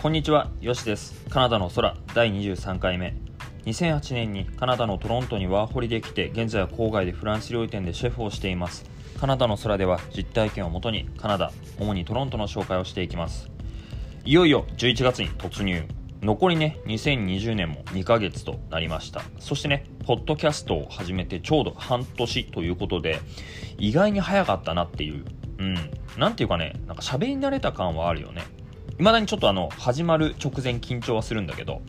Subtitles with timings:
[0.00, 1.26] こんにちは、よしです。
[1.28, 3.14] カナダの空第23回目。
[3.66, 8.86] 2008年にカナダのトロントにワーホリで来て、現在は郊外でフランス料理店でシェフをしています。
[9.20, 13.50] カナダの空では実体験をもとにカナダ、主にトロントの紹介をしていきます。
[14.24, 15.84] いよいよ11月に突入。
[16.22, 19.20] 残りね、2020年も2ヶ月となりました。
[19.38, 23.20] そしてね、ポッドキャストを始めてちょうど半年ということで、
[23.76, 25.26] 意外に早かったなっていう、
[25.58, 25.74] うん、
[26.16, 28.44] なんていうかね、なんか喋り慣れた感はあるよね。
[29.00, 31.80] いまだにちょっとあの、始まる直前緊張はするんだけど、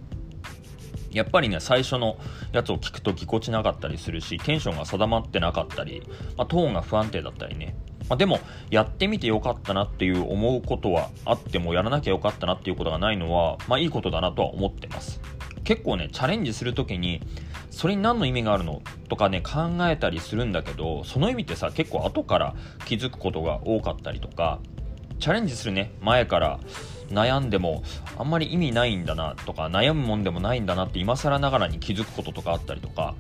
[1.12, 2.18] やっぱりね、最初の
[2.54, 6.04] やつを聞くとぎこちなかったりするし、テンションが定まってなかったり、
[6.38, 7.76] まあ、トーンが不安定だったりね。
[8.08, 8.40] まあ、でも、
[8.70, 15.20] やってみてよかったなっていう思うことはあっても、やらなきゃよかったなっていうことがないのは、まあいいことだなとは思ってます。
[15.66, 17.22] 結構ね、チャレンジするときに、
[17.72, 24.62] それに何の意味があるのとかね、考えたりするんだけど、その意味ってさ、結構後から気づくことが多かったりとか、
[25.22, 26.60] チャレンジするね、前から
[27.14, 27.84] 悩んでも
[28.18, 33.16] あんまり意味ないんだなとか、悩むもんでもないんだなって今更ながらに気づくこととかあったりとか、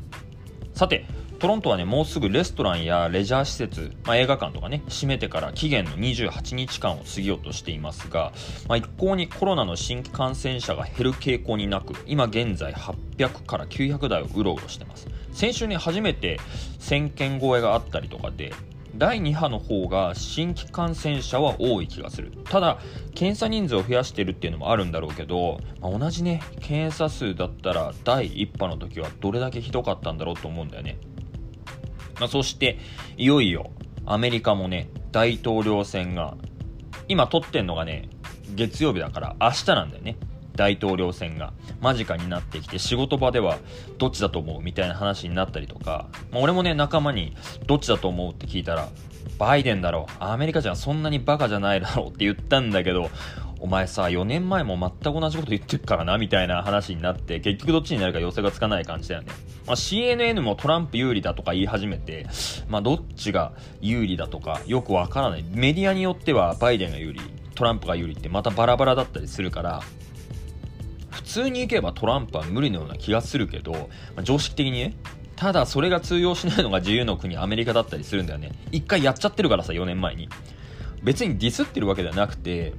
[0.73, 1.06] さて、
[1.42, 8.31] トロントはね、もうすぐレストランやレジャー施設、まあ、映画館とかね、閉めてから期限の28日間を過ぎようとしていますが、
[8.70, 15.08] まあ、一向にコロナの新規感染者が減る傾向になく、今現在800から900台をうろうろしてます。
[15.33, 16.39] 先週ね、初めて
[16.80, 18.53] 1000件超えがあったりとかで、
[18.95, 22.31] 第2波の方が新規感染者は多い気がする。
[22.45, 22.80] ただ、
[23.16, 30.98] 検査人数を増やしてるっていうのもあるんだろうけど、まあ、同じね、検査数だったら第1波の時はどれだけひどかったんだろうと思うんだよね。
[32.20, 32.78] まあ、そして、
[33.17, 33.72] いよいよ、
[34.06, 36.36] アメリカもね、大統領選が、
[37.08, 38.09] 今撮ってんのがね、
[38.55, 40.17] 月曜日だから明日なんだよね。
[40.55, 43.57] 大統領選が間近になってきて仕事場では
[43.97, 44.61] どっちだと思う？
[44.61, 47.35] みたいな話になったりとか、まあ、俺もね仲間に
[47.67, 48.89] どっちだと思うって聞いたら
[49.38, 53.09] バイデンだろアメリカじゃそんなにバカじゃないだろうって言ったんだけど
[53.59, 59.30] お前さ4年前も全く同じこと言ってるからなみたいな話になって結局どっちになるか寄せがつかない感じだよね、
[59.67, 62.26] まあ、CNN もトランプ有利だとか言い始めて、
[62.67, 65.45] まあ、どっちが有利だとかよくわからない。
[65.52, 67.21] メディアによってはバイデンが有利
[67.53, 69.83] トランプが有利ってまたバラバラだったりするから
[71.23, 73.80] 普通に行けばトランプは無理のような気がするけど、ま
[74.17, 74.95] あ、常識的にね
[75.36, 78.52] ただそれが通用しないのが自由の国アメリカだったりするんだよね。
[78.71, 80.30] 一回やっちゃってるからさ4年前に。
[81.04, 82.73] 別にディスってるわけではなくて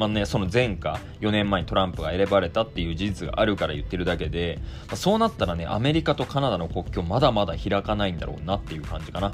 [0.00, 9.32] まあね、その前科4年前にトランプが選ばれたっていう事実があるから言ってるだけで、まあ、そうなったらねアメリカとカナダの国境まだまだ開かないんだろうなっていう感じかな。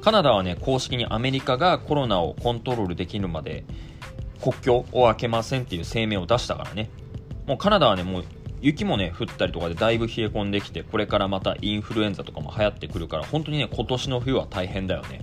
[0.00, 3.64] カナダはね公式にアメリカがコロナをコントロールできるまで
[4.40, 6.88] 国境を開けませんっていう声明を出したからね。
[7.46, 8.24] もうカナダはね、もう
[8.60, 15.20] 雪もね、降ったりとかでだいぶ冷え込んできて、これからまたインフルエンザとかも流行ってくるから、本当にね、今年の冬は大変だよね。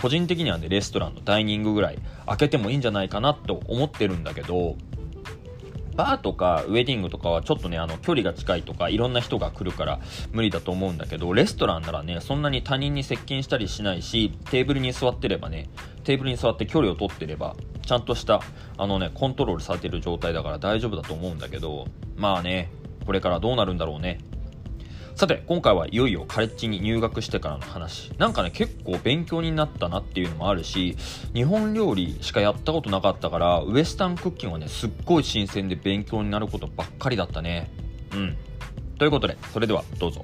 [0.00, 4.76] 個人的にはね、レストランのダイニングぐらい開けてもいいんじゃないかなと思ってるんだけど、
[5.96, 10.00] バーとかウェディングとかはちょっとね、あの、距離が近いとか、いろんな人が来るから
[10.32, 15.68] 無理だと思うんだけど、レストランならね、そんなに他人に接近したりしないし、テーブルに座ってればね、
[16.04, 18.40] テーブルに座って距離を取ってれば、ちゃんとした、
[18.76, 21.86] あのね、コントロールされてる状態だから大丈夫だと思うんだけど、
[22.16, 22.70] まあね、
[23.06, 24.18] これからどうなるんだろうね。
[25.16, 28.12] さて、今回はいよいよカレッジに入学してからの話。
[28.18, 30.94] なんかね、結構勉強になったなっていうのもあるし、
[31.32, 37.70] 日本料理しかやったことなかったから、ウエスタンクッキングはね、すっごい新鮮で勉強になることばっかりだったね。
[38.12, 38.36] うん。
[38.98, 40.22] ということで、それではどうぞ。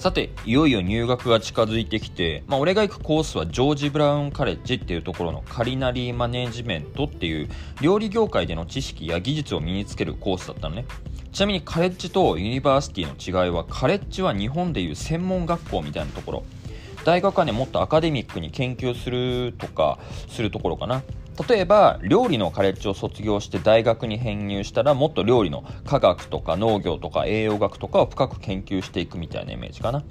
[0.00, 7.50] さて、いよいよ入学が近づいてきて、まあ、俺が行くコースはジョージ・ブラウン・カレッジっていうところの Culinary Management っていう
[7.82, 10.86] 料理業界での知識や技術を身につけるコースだったのね。
[11.32, 16.44] ちなみにカレッジとユニバーシティの違いは、カレッジは日本でいう専門学校みたいなところ。
[17.04, 19.98] 大学はね、もっとアカデミックに研究するとか、
[20.30, 21.02] するところかな。
[21.48, 30.04] 例えば料理のカレッジを卒業して大学に編入したらもっと料理の科学とか農業とか栄養学とかを深く研究していくみたいなイメージかな。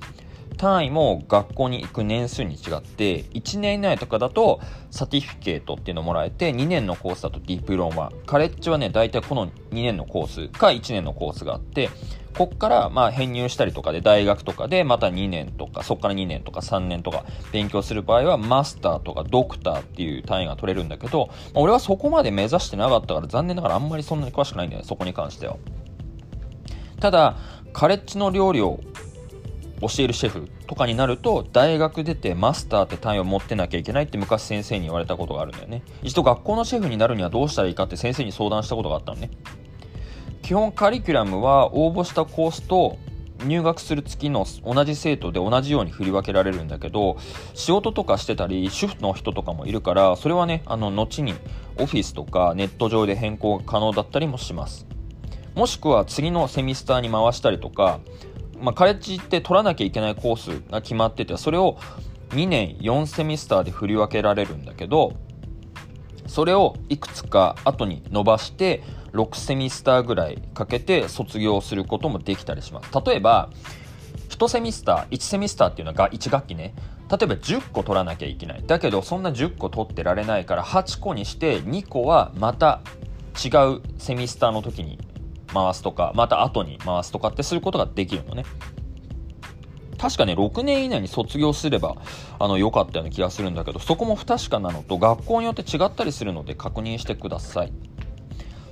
[0.60, 4.60] 単位も学校に行く年数に違って1年以内とかだと
[4.92, 8.12] サティフィケートっていうのもらえて2年のコースだとディプローマ。
[8.26, 11.90] カレッジはね大体この2年のコースか1年のコースがあって
[12.38, 17.24] こっからまあ編入したりとかで大学とかでまた2年とかそこから2年とか3年とか
[17.54, 25.56] 勉強する場合はマスターとかドクターっていう単位が取れるんだけど、まあ、俺はそこまで目指してなかったから残念ながらあんまりそんなに詳しくないんだよねそこに関しては。
[27.00, 27.38] ただ
[27.72, 28.82] カレッジの料理を
[29.82, 35.84] 教えるシェフとかになると大学出てマスターって単位を持ってなきゃいけないって昔先生に言われたことがあるんだよね。
[36.04, 39.30] 一度学校のシェフになるにはどうしたらいいかって先生に相談したことがあったのね。
[40.42, 42.98] 基本カリキュラムは応募したコースと
[43.46, 47.18] 入学する月の同じ生徒で同じように振り分けられるんだけど
[47.54, 51.34] 仕事とかしてたり主婦の人とかもいるからそれはねあの後に
[51.78, 54.86] オフィスとかネット上で変更が可能だったりもします。
[55.56, 58.00] もしくは次のセミスターに回したりとか、
[58.62, 61.78] まあ、カレッジって取らなきゃいけないコースが決まっててそれを
[62.30, 65.14] 2年4セミスターで振り分けられるんだけど
[66.28, 68.84] それをいくつか後に伸ばして
[69.14, 72.92] 6セミスターぐらいかけて卒業することもできたりします。
[73.04, 73.50] 例えば
[74.30, 76.76] 1セミスター1セミスターっていうのが1学期ね。
[77.10, 78.64] 例えば10個取らなきゃいけない。
[78.66, 82.82] だけどそんな10個取ってられないから8個にして2個はまた
[83.44, 85.00] 違うセミスターの時に
[85.54, 88.44] 回すとかまた後に回すとかってすることができるのね
[90.00, 91.98] 確かね、6年以内に卒業すれば、
[92.40, 97.74] あの、良かったような気がするんだけど、そこも不確かなのと、学校によって違ったりするので確認してください。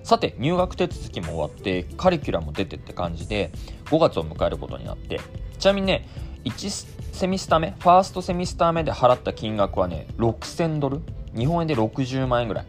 [0.04, 3.52] さて、入学手続きも終わって、カリキュラも出てって感じで、
[3.88, 5.20] 5月を迎えることになって、
[5.60, 6.08] ちなみにね、
[6.46, 11.02] 1セミスター目、ファーストセミスター目で払った金額はね、6000ドル？
[11.36, 12.66] 日本円で60万円ぐらい。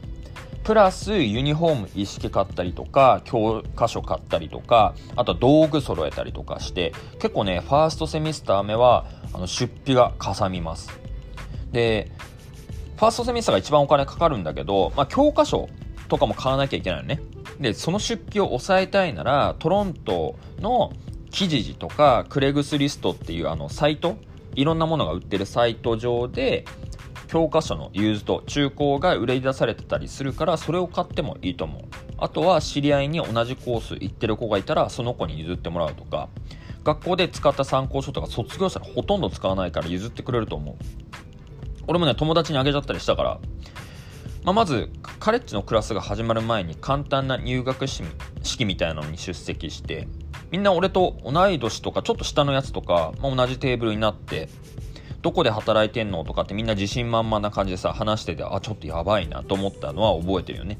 [0.69, 10.91] プラスユニフォーム一式買ったりとか教科書買ったりとかあとは道具揃えたりとかして結構ねファーストセミスター目はあの出費がかさみます。
[11.73, 12.13] で
[12.97, 15.71] ファーストセミスターが一番お金かかるんだけど、まあ、教科書
[16.09, 17.23] とかも買わなきゃいけないのね。
[17.59, 20.93] でその出費を抑えたいならトロントの
[21.31, 24.19] キジジとかクレグスリストっていうあのサイト？
[24.55, 26.67] いろんなものが売ってるサイト上で
[27.29, 31.83] 教科書のユーズド中古が売り出されてたりするからそれを買ってもいいと思う。
[32.17, 36.29] あとは知り合いに同じコース行ってる子がいたらその子に譲ってもらうとか
[36.83, 40.75] 学校で使った参考書とか卒業したらほとんど使わないから譲ってくれると思う。
[41.87, 43.41] 俺もね友達にあげちゃったりしたから
[44.45, 44.91] まあ、まず
[45.21, 50.09] カレッジのクラスが始まる前に簡単な入学式みたいなのに出席して
[50.51, 54.49] みんな俺と同い年とかちょっと下のやつとか、まあ、同じテーブルになって
[55.23, 60.79] どこで働いてんのとかってみんな自信満々な感じでさ話しててあちょっとやばいなと思ったのは覚えてるよね。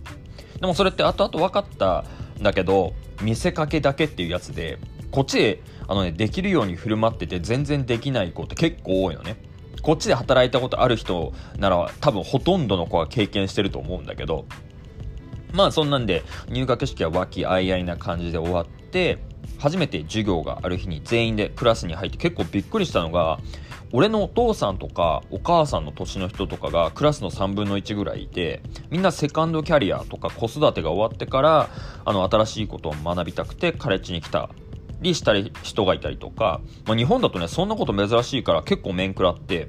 [0.61, 2.05] でもそれって後々分かった
[2.39, 2.93] んだけど
[3.23, 4.79] 見せかけだけっていうやつで
[5.11, 9.37] こっちであの、ね、できるように振る舞ってて全然できない子って結構多いのね。
[9.83, 14.45] こっちで働いたことある人なら多分ほとんどの子は経験してると思うんだけど
[15.53, 19.19] まあそんなんで入学式は和気あいあいな感じで終わって
[19.59, 23.39] 初めて授業がある日に全員でクラスに入って結構びっくりしたのが
[23.93, 31.71] 俺のお父さんとかお母さんの年の人とかがクラスの3分の1ぐらいいてみんなセカンドキャリアとか子育てが終わってから
[32.05, 34.51] あの新しいことを学びたくてカレッジに来た
[35.01, 39.69] りしたり人がいたりとか、まあ、日本だとねそんなこと珍しいから結構面食らって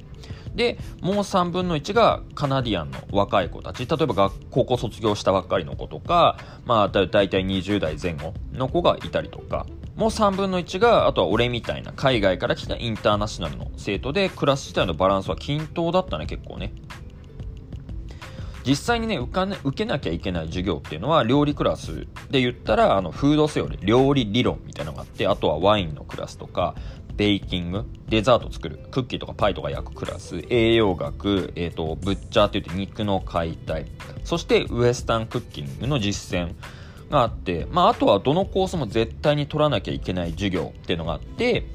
[0.56, 3.86] でもう3分の1がカナディアンの若い子たち。
[3.86, 9.66] 例えば学高校卒業したばっかりの子とか、まあ、だいたい20代前後の子がいたりとか。
[9.96, 16.74] もう3分の1があとは俺みたいな海外から来たインターナショナルの生徒でクラス自体のバランスは均等だったね結構ね。
[18.66, 26.76] 実際にね受かね受けなきゃいけない授業っていうのは料理クラスで言ったらあのフードセオリー料理理論みたいなのがあってあとはワインのクラスとか
[27.16, 33.88] Baking デザート作るクッキーとかパイとか焼くクラス栄養学、えーと、ブッチャーって言って肉の解体
[34.24, 36.54] そしてウエスタンクッキングの実践。
[37.10, 41.66] があって、まあ、あとはどのコースも絶対に取らなきゃいけない授業っていうのがあって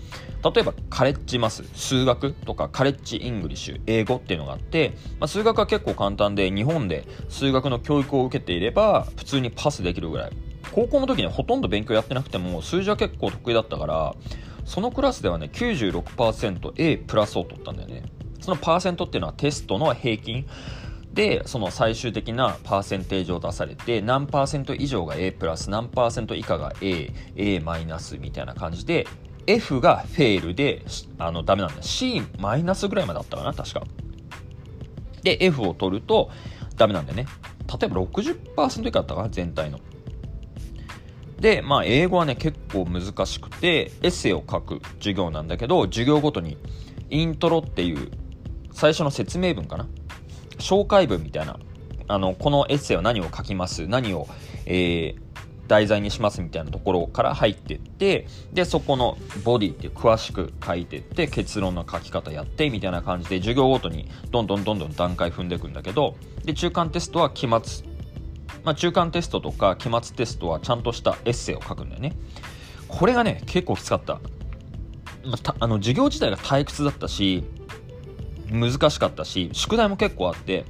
[0.45, 10.33] 例えば College Math 数学とか College English 英語っていうのがあって、まあ、数学は結構簡単で日本で数学の教育を受けていれば普通にパスできるぐらい。
[10.73, 14.14] 高校の時にほとんど勉強やってなくても数字は結構得意だったから
[14.64, 18.03] そのクラスではね 96%A プラスを取ったんだよね。
[18.41, 20.47] そのパーセントっていうのはテストの平均
[21.14, 29.06] でその最終的なパーセンテージを出されて何パーセント以上が A プラス何パーセント以下が AA マイナスみたいな感じで
[29.47, 30.85] F がフェールで
[31.18, 31.83] あのダメなんだ。
[31.83, 33.85] C マイナスぐらいまであったかな確か。
[35.23, 36.30] で F を取ると
[36.76, 37.26] ダメなんだよね。
[37.68, 39.78] 例えば60%以下だったかな全体の。
[41.38, 46.56] で、まあ、英語はね、結構難しくて、エッセイを書く授業なんだけど、授業ごとに、
[47.11, 48.11] イントロっていう、
[48.73, 49.87] 最初の説明文かな。
[50.58, 51.58] 紹介文みたいな、
[52.08, 54.28] あの、このエッセイは何を書きます、何を、
[54.66, 55.25] えー、
[55.66, 67.94] 題材にしますみたいなところから入ってってでそこのボディって詳しく書いてって結論の書き方やってみたいな感じで授業ごとにどんどんどんどん段階踏んでいくんだけどで中間テストは期末
[68.64, 72.16] まあ、中間テストとか期末テストはちゃんとしたエッセイを書くんだよね。
[72.88, 74.14] これがね、結構きつかった。
[75.25, 77.44] まあ、あの授業自体が退屈だったし、
[78.54, 80.64] 難しかったし、宿題も結構あって、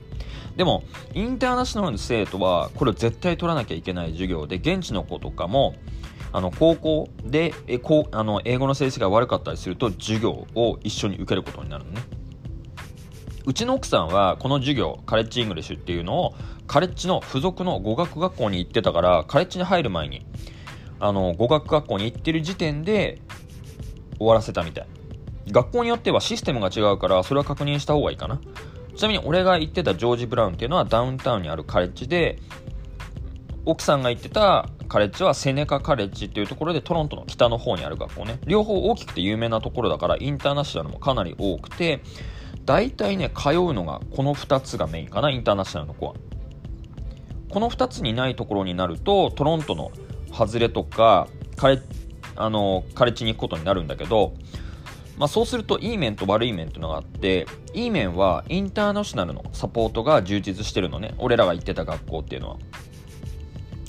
[0.57, 5.75] でも、インターナショナルの生徒は、これを絶対取らなきゃいけない授業で、現地の子とかも、
[6.35, 12.01] あの高校でえこうあの英語の成績が悪かったりすると授業を一緒に受けることになるのね。
[13.47, 16.35] うちの奥さんはこの授業カレッジイングリッシュっていうのを
[16.67, 20.27] カレッジの付属の語学学校に行ってたからカレッジに入る前に
[20.99, 23.21] あの語学学校に行ってる時点で
[24.19, 24.87] 終わらせたみたい。
[25.51, 28.41] 学校によってはシステムが違うからそれは確認した方がいいかな。
[28.97, 32.39] ちなみに俺が行ってたジョージ・ブラウンっていうのはダウンタウンにあるカレッジで
[33.67, 38.39] 奥さんが行ってたカレッジはセネカカレッジっていうところでトロントの北の方にある学校ね。
[38.47, 42.01] 両方大きくて有名なところだからインターナショナルもかなり多くて
[42.65, 46.15] 大体ね通うのがこの2つがメインかなインターナショナルの子は。
[47.51, 49.93] この2つにないところになるとトロントの
[50.33, 51.81] 外れとかカレ
[52.37, 54.35] あのカレッジに行くことになるんだけど
[55.19, 61.15] まあ、そうするといい面と悪い面というのがあっていい面はインターナショナルのサポートが充実してるのね。
[61.19, 62.57] 俺らが行ってた学校っていうのは。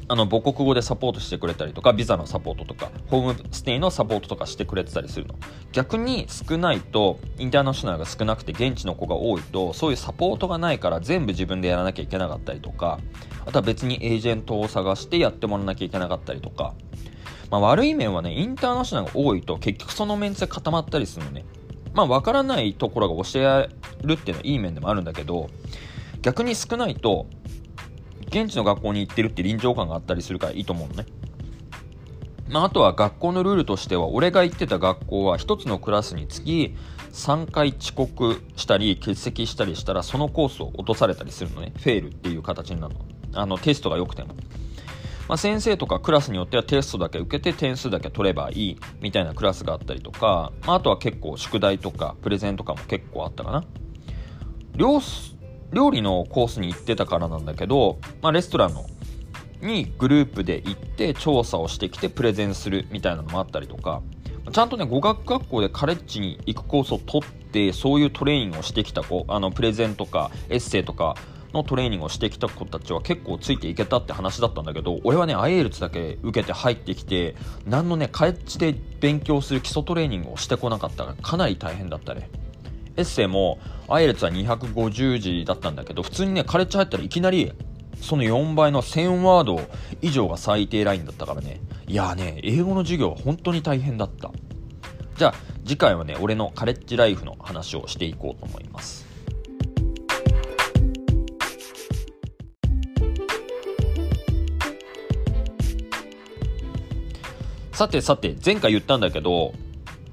[0.08, 5.34] あの母国語でサポートしてくれたりとかビザのサポートとかホームステイのサポートとかしてくれてたりするの。
[5.72, 13.00] 逆に少ないとインターナショナルが少なくて現地の子が多いとそういうサポートがないから全部自分でやらなきゃいけなかったりとか
[13.48, 16.76] あとは別にエージェントを探してやってもらわなきゃいけなかったりとか
[17.50, 21.46] まあ、悪い面はね、インターナショナルが多いと結局そのメンツで固まったりするのね。
[21.94, 23.70] まあ、わからないところが教え
[24.04, 25.50] るっていうのはいい面でもあるんだけど、
[26.22, 27.28] 逆に少ないと、
[28.28, 31.06] 現地の学校に行ってるって臨場感があったりするからいいと思うのね。
[32.50, 36.76] まあ、あとは学校のルールとしては、俺が行ってた学校は1つのクラスにつき
[37.12, 41.72] 3回遅刻したり欠席したりしたらそのコースを落とされたりするのね。
[41.78, 43.06] フェールっていう形になるの。
[43.34, 44.36] あのテストが良くても。
[45.28, 53.64] まあ、先生とかクラスによってはテストだけ受けて点数だけ取ればいいみたいなクラスがあったりとか、まあ、あとは結構宿題とかプレゼンとかも結構あったかな。
[54.76, 55.02] 料
[55.72, 58.86] 料理のコースに行ってたからなんだけど、まあ、レストランの
[59.62, 64.02] にグループで行って調査をしてきてプレゼンするみたいなのもあったりとか
[64.52, 71.16] ちゃんとね語学学校でカレッジに行くコースを取ってそういうトレーニングをしてきた子あのプレゼンとかエッセイとか
[71.56, 77.36] のトレーニングをしてきた子たちは結構ついていけたって話だったんだけど俺はね IELTS だけ受けて入ってきて
[77.66, 81.06] 何のねカレッジで勉強する基礎トレーニングをしてこなかった。
[81.06, 82.30] らかなり大変だったね。
[82.98, 87.52] エッセイも IELTS は250字だったんだけど普通にねカレッジ入ったらいきなり
[88.02, 89.62] その4倍の1000ワード
[90.02, 91.62] 以上が最低ラインだったからね。
[91.88, 94.32] いやーね英語の授業は本当に大変だった。
[95.18, 95.34] じゃあ
[95.66, 99.05] 次回はね俺のカレッジライフの話をしていこうと思います。
[107.76, 109.54] さてさて、前回言ったんだけど、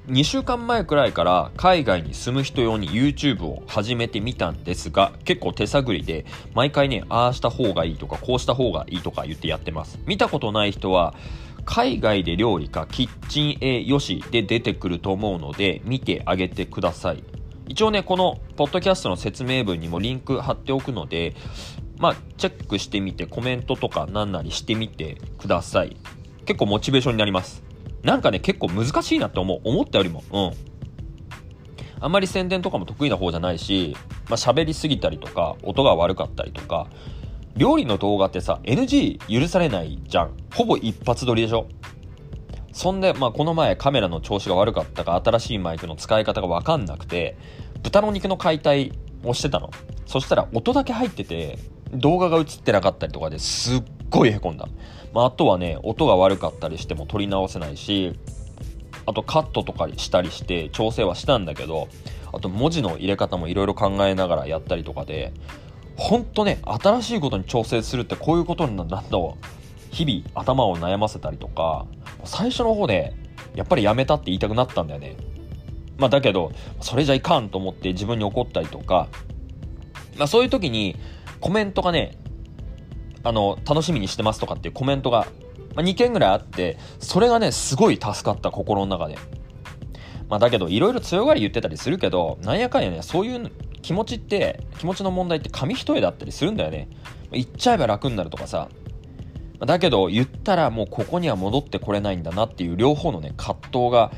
[0.09, 9.97] 2週間前くらいから海外に住む人用に YouTube を始めてみたんですが、結構手探りで、毎回ね、ああした方がいいとか、こうした方がいいとか言ってやってます。
[10.05, 11.15] 見たことない人は、
[11.63, 17.23] 海外で料理かキッチン A よしで出てくると思うので、見てあげてください。
[17.69, 21.33] 一応ね、このポッドキャストの説明文にもリンク貼っておくので、
[21.97, 25.95] まあ、チェックしてみて、コメントとか何なりしてみてください。
[26.45, 27.63] 結構モチベーションになります。
[28.03, 29.61] なんかね、結構難しいなって思う。
[29.63, 30.23] 思ったよりも。
[30.31, 30.51] うん。
[32.01, 33.95] あんまり宣伝とかも得意な方じゃないし、
[34.29, 36.87] まあ、喋りすぎたりとか、音が悪かったりとか、
[37.55, 40.31] 料理の動画ってさ、NG 許されないじゃん。
[40.53, 41.67] ほぼ一発撮りでしょ
[42.73, 47.37] そんで、まあ、この前カメラの調子が悪かったか、新しいマイクの使い方がわかんなくて、
[47.83, 48.91] 豚の肉の解体
[49.23, 49.69] をしてたの。
[50.05, 51.57] そしたら音だけ入ってて、
[51.93, 53.83] 動画が映ってなかったりとかですっ
[54.13, 54.67] ごいへこんだ。
[55.13, 58.13] まあ、あとはね、音が悪かったりしても撮り直せないし、
[59.05, 61.89] あとカットとかしたりして調整はしたんだけど、
[62.31, 65.33] あと文字の入れ方もいろいろ考えながらやったりとかで、
[65.97, 69.37] ほんとね、新しいことに調整するってこういうことになるんだと、
[69.91, 71.85] 日々頭を悩ませたりとか、
[72.23, 73.13] 最初の方で、
[73.55, 75.15] やっぱりやめたって言いたくなったんだよね。
[75.97, 76.51] まあだけど、
[76.81, 79.07] それじゃいかんと思って自分に怒ったりとか、
[80.17, 80.95] まあそういう時に
[81.39, 82.17] コメントがね、
[83.23, 85.27] あの、楽しみにしてますとかっていうコメントが、
[85.75, 89.17] まあ、2件ぐらいあって、それがね、すごい助かった、心の中で。
[90.29, 93.51] まあ、だけど、いろいろ強がり言ってたりするけど、なんやかんやね、そういう
[93.81, 96.89] 気持ちって、気持ちの問題って紙一重だったりするんだよね。
[97.31, 98.69] 言っちゃえば楽になるとかさ。
[99.59, 104.11] だけど、言ったらもうここには戻ってこれないんだなっていう両方のね、葛藤が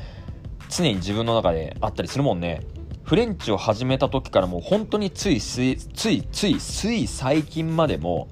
[0.68, 2.62] 常に自分の中であったりするもんね。
[3.04, 8.28] フレンチを始めた時からもう本当についついついついつい最近までも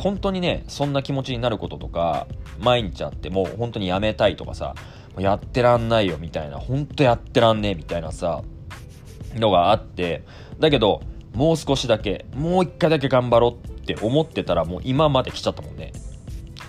[0.00, 2.26] 本当にね、そんな気持ちになることとか、
[2.58, 4.74] 毎日あってもう本当にやめたいとかさ、
[5.18, 8.42] やってらんないよみたいな、本当やってらんねえみたいなさ、
[9.36, 10.24] のがあって、
[10.58, 11.02] だけど、
[11.34, 15.92] もう少しだけ、もう一回だけ頑張ろうって思ってたらもう今まで来ちゃったもんね。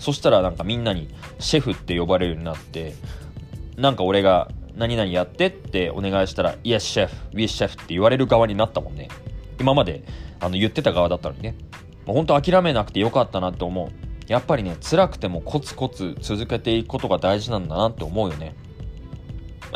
[0.02, 1.08] そしたらなんかみんなに
[1.40, 2.96] シェフって呼ばれるようになって
[3.78, 9.10] なんか俺が何々やってってお願いしたら Yes シェフ We シェフって言われる側になったもんね
[9.60, 10.04] 今まで
[10.40, 11.56] あの言ってた側だったのにね
[12.06, 13.90] もうほんと諦めなくてよかったなって思う。
[14.28, 18.56] やっぱりね辛くてもコツコツ続けていくことが大事なんだなって思うよね。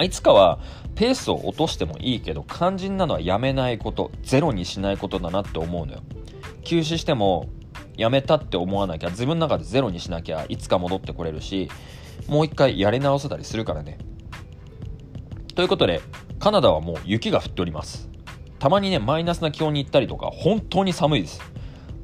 [0.01, 0.60] いつかは
[0.96, 6.00] ペースを落としてもいいけど肝心なのはやめないことゼロにしないことだなって思うのよ。
[6.63, 7.50] 休止しても
[7.98, 11.70] やめたって思わなきゃ自分の中でゼロにしなきゃいつか戻ってこれるし
[12.27, 13.98] もう一回やり直せたりするからね。
[15.53, 16.01] ということで
[16.39, 18.10] カナダはもう雪が降っております。
[18.60, 21.41] たまにねマイナスな気温に行ったりとか本当に寒いです。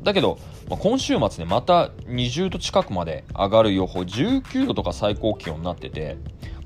[0.04, 0.40] だけど、
[0.70, 6.18] まあ、今週末ねまた20度近くまで上がる予報19度とか最高気温になってて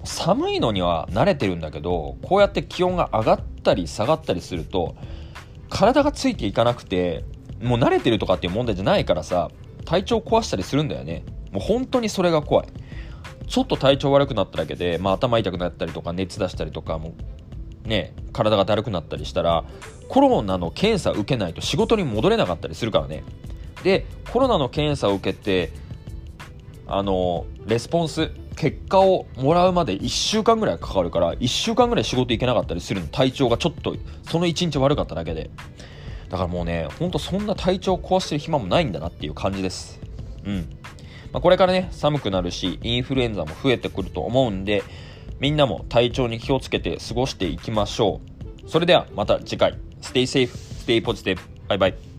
[0.03, 4.95] 寒いのには慣れてるんだけどこうやって気温が上がったり下がったりすると
[5.69, 7.25] 体がついていかなくて
[7.61, 9.49] もう慣れてるとかっていう問題じゃないからさ
[9.85, 11.23] 体調壊したりするんだよね。
[11.51, 12.67] もう本当にそれが怖い。
[13.47, 17.13] ちょっと体調悪くなっただけで、まあ、頭痛くなったりとか熱出したりとかも
[17.85, 19.63] ね体がだるくなったりしたら
[20.07, 23.23] コロナの検査受けないと仕事に戻れなかったりするからね。
[23.83, 25.71] でコロナの検査を受けて
[26.87, 33.07] あのレスポンス結果をもらうまで1週間ぐらいかかるから1週間ぐらい仕事行けなかったりするの。
[33.07, 35.49] 体調がちょっとその1日悪かっただけで。
[36.29, 39.99] だからもうねほんとそんな体調壊してる暇もないんだなっていう感じです。
[40.45, 40.69] うん。
[41.31, 44.83] まあ、これからね寒くなるしインフルエンザも増えてくると思うんで
[45.39, 48.21] みんなも体調に気をつけて過ごしていきましょ
[48.65, 50.49] うそれではまた次回 Stay safe,
[50.85, 51.39] stay positive.
[51.67, 52.14] Bye bye.